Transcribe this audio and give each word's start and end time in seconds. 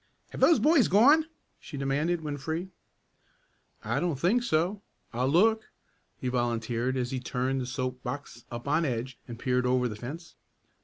"Have 0.31 0.41
those 0.41 0.57
boys 0.57 0.87
gone?" 0.87 1.27
she 1.59 1.77
demanded 1.77 2.21
when 2.21 2.35
free. 2.35 2.69
"I 3.83 3.99
don't 3.99 4.19
think 4.19 4.41
so. 4.41 4.81
I'll 5.13 5.27
look," 5.29 5.69
he 6.17 6.27
volunteered 6.27 6.97
as 6.97 7.11
he 7.11 7.19
turned 7.19 7.61
the 7.61 7.67
soap 7.67 8.01
box 8.01 8.43
up 8.49 8.67
on 8.67 8.83
edge 8.83 9.19
and 9.27 9.37
peered 9.37 9.67
over 9.67 9.87
the 9.87 9.95
fence. 9.95 10.33